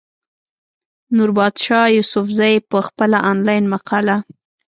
[1.15, 4.15] نوربادشاه يوسفزۍ پۀ خپله انلاين مقاله